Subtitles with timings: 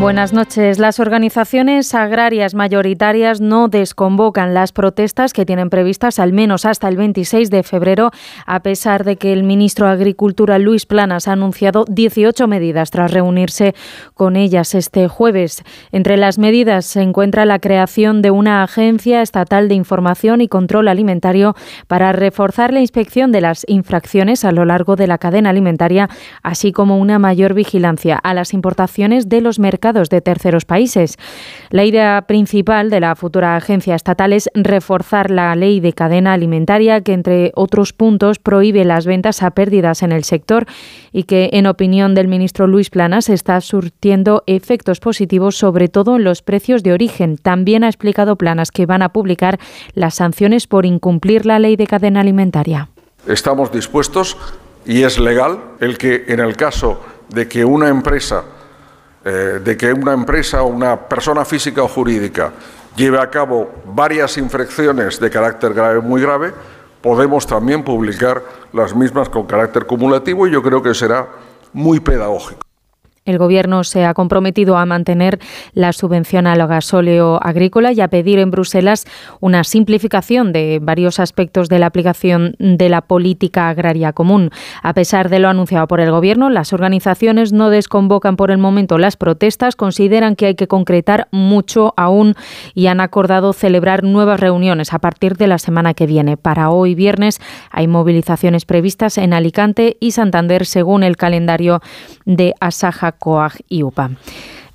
[0.00, 0.78] Buenas noches.
[0.78, 6.96] Las organizaciones agrarias mayoritarias no desconvocan las protestas que tienen previstas al menos hasta el
[6.96, 8.12] 26 de febrero,
[8.46, 13.10] a pesar de que el ministro de Agricultura Luis Planas ha anunciado 18 medidas tras
[13.10, 13.74] reunirse
[14.14, 15.64] con ellas este jueves.
[15.90, 20.86] Entre las medidas se encuentra la creación de una agencia estatal de información y control
[20.86, 21.56] alimentario
[21.88, 26.08] para reforzar la inspección de las infracciones a lo largo de la cadena alimentaria,
[26.44, 31.16] así como una mayor vigilancia a las importaciones de los mercados de terceros países.
[31.70, 37.00] La idea principal de la futura agencia estatal es reforzar la ley de cadena alimentaria
[37.00, 40.66] que, entre otros puntos, prohíbe las ventas a pérdidas en el sector
[41.12, 46.24] y que, en opinión del ministro Luis Planas, está surtiendo efectos positivos, sobre todo en
[46.24, 47.38] los precios de origen.
[47.38, 49.58] También ha explicado Planas que van a publicar
[49.94, 52.88] las sanciones por incumplir la ley de cadena alimentaria.
[53.26, 54.36] Estamos dispuestos
[54.86, 58.44] y es legal el que en el caso de que una empresa
[59.28, 62.50] eh, de que una empresa o una persona física o jurídica
[62.96, 66.54] lleve a cabo varias infracciones de carácter grave muy grave,
[67.02, 71.28] podemos también publicar las mismas con carácter cumulativo y yo creo que será
[71.74, 72.67] muy pedagógico.
[73.28, 75.38] El Gobierno se ha comprometido a mantener
[75.74, 79.04] la subvención al gasóleo agrícola y a pedir en Bruselas
[79.40, 84.50] una simplificación de varios aspectos de la aplicación de la política agraria común.
[84.82, 88.96] A pesar de lo anunciado por el Gobierno, las organizaciones no desconvocan por el momento
[88.96, 92.34] las protestas, consideran que hay que concretar mucho aún
[92.74, 96.38] y han acordado celebrar nuevas reuniones a partir de la semana que viene.
[96.38, 101.82] Para hoy viernes hay movilizaciones previstas en Alicante y Santander según el calendario
[102.24, 104.10] de Asaja COAG y UPA.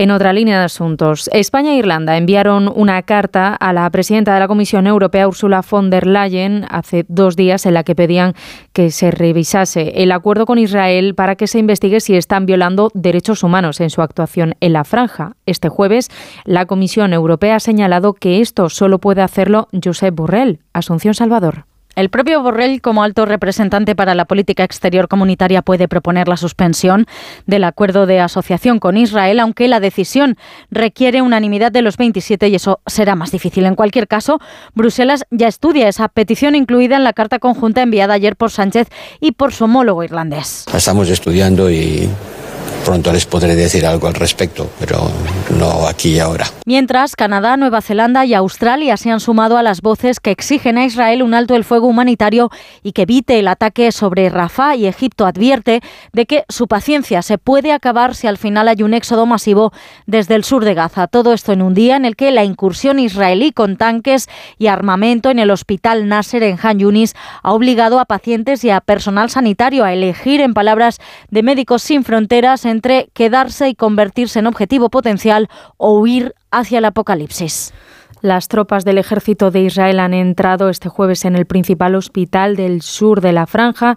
[0.00, 4.38] En otra línea de asuntos, España e Irlanda enviaron una carta a la presidenta de
[4.38, 8.34] la Comisión Europea, Ursula von der Leyen, hace dos días en la que pedían
[8.72, 13.42] que se revisase el acuerdo con Israel para que se investigue si están violando derechos
[13.42, 15.32] humanos en su actuación en la franja.
[15.46, 16.10] Este jueves,
[16.44, 20.60] la Comisión Europea ha señalado que esto solo puede hacerlo Josep Borrell.
[20.72, 21.64] Asunción Salvador.
[21.98, 27.06] El propio Borrell, como alto representante para la política exterior comunitaria, puede proponer la suspensión
[27.46, 30.36] del acuerdo de asociación con Israel, aunque la decisión
[30.70, 33.66] requiere unanimidad de los 27 y eso será más difícil.
[33.66, 34.38] En cualquier caso,
[34.76, 38.86] Bruselas ya estudia esa petición incluida en la carta conjunta enviada ayer por Sánchez
[39.18, 40.66] y por su homólogo irlandés.
[40.72, 42.08] Estamos estudiando y
[42.84, 45.10] pronto les podré decir algo al respecto, pero
[46.64, 50.84] Mientras, Canadá, Nueva Zelanda y Australia se han sumado a las voces que exigen a
[50.84, 52.50] Israel un alto el fuego humanitario
[52.82, 55.80] y que evite el ataque sobre Rafah y Egipto advierte
[56.12, 59.72] de que su paciencia se puede acabar si al final hay un éxodo masivo
[60.06, 61.08] desde el sur de Gaza.
[61.08, 65.28] Todo esto en un día en el que la incursión israelí con tanques y armamento
[65.28, 69.84] en el hospital Nasser en Han Yunis ha obligado a pacientes y a personal sanitario
[69.84, 74.88] a elegir, en palabras de Médicos Sin Fronteras, en entre quedarse y convertirse en objetivo
[74.88, 75.48] potencial
[75.92, 77.72] huir hacia el apocalipsis.
[78.20, 82.82] Las tropas del ejército de Israel han entrado este jueves en el principal hospital del
[82.82, 83.96] sur de la franja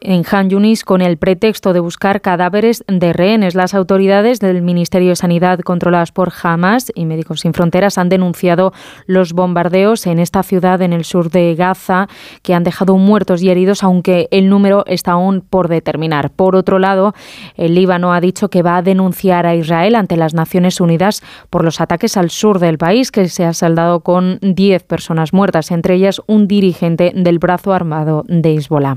[0.00, 3.54] en Han Yunis con el pretexto de buscar cadáveres de rehenes.
[3.54, 8.72] Las autoridades del Ministerio de Sanidad controladas por Hamas y Médicos Sin Fronteras han denunciado
[9.06, 12.08] los bombardeos en esta ciudad en el sur de Gaza
[12.42, 16.30] que han dejado muertos y heridos, aunque el número está aún por determinar.
[16.30, 17.14] Por otro lado,
[17.56, 21.64] el Líbano ha dicho que va a denunciar a Israel ante las Naciones Unidas por
[21.64, 25.94] los ataques al sur del país, que se ha saldado con 10 personas muertas, entre
[25.94, 28.96] ellas un dirigente del brazo armado de Hezbollah.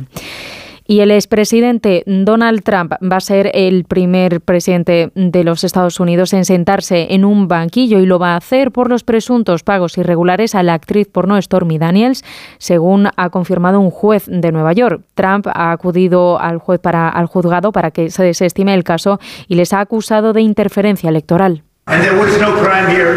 [0.89, 6.33] Y el expresidente Donald Trump va a ser el primer presidente de los Estados Unidos
[6.33, 10.55] en sentarse en un banquillo y lo va a hacer por los presuntos pagos irregulares
[10.55, 12.25] a la actriz porno Stormy Daniels,
[12.57, 15.03] según ha confirmado un juez de Nueva York.
[15.13, 19.53] Trump ha acudido al juez para al juzgado para que se desestime el caso y
[19.53, 21.65] les ha acusado de interferencia electoral.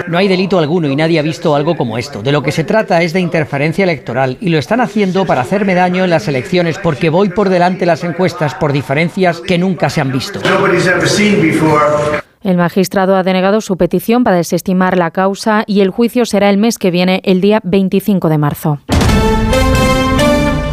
[0.09, 2.23] No hay delito alguno y nadie ha visto algo como esto.
[2.23, 5.75] De lo que se trata es de interferencia electoral y lo están haciendo para hacerme
[5.75, 10.01] daño en las elecciones porque voy por delante las encuestas por diferencias que nunca se
[10.01, 10.41] han visto.
[12.43, 16.59] El magistrado ha denegado su petición para desestimar la causa y el juicio será el
[16.59, 18.81] mes que viene, el día 25 de marzo.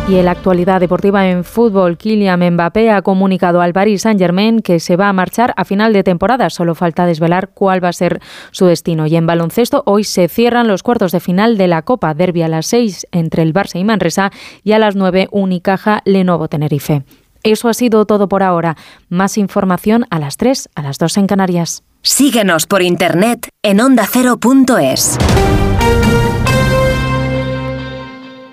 [0.09, 4.79] Y en la actualidad deportiva en fútbol, Kylian Mbappé ha comunicado al Paris Saint-Germain que
[4.79, 6.49] se va a marchar a final de temporada.
[6.49, 8.19] Solo falta desvelar cuál va a ser
[8.49, 9.05] su destino.
[9.05, 12.47] Y en baloncesto, hoy se cierran los cuartos de final de la Copa Derby a
[12.47, 14.31] las 6 entre el Barça y Manresa
[14.63, 17.03] y a las 9 Unicaja Lenovo Tenerife.
[17.43, 18.77] Eso ha sido todo por ahora.
[19.09, 21.83] Más información a las 3, a las 2 en Canarias.
[22.01, 25.19] Síguenos por internet en ondacero.es.